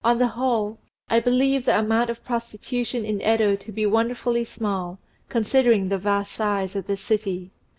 On 0.03 0.17
the 0.17 0.29
whole, 0.29 0.79
I 1.09 1.19
believe 1.19 1.63
the 1.65 1.77
amount 1.77 2.09
of 2.09 2.23
prostitution 2.25 3.05
in 3.05 3.19
Yedo 3.19 3.55
to 3.57 3.71
be 3.71 3.85
wonderfully 3.85 4.43
small, 4.43 4.97
considering 5.29 5.89
the 5.89 5.99
vast 5.99 6.31
size 6.31 6.75
of 6.75 6.87
the 6.87 6.97
city. 6.97 7.51